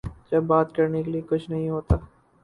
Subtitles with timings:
[0.31, 1.95] جب بات کرنے کیلئے کچھ نہیں ہوتا۔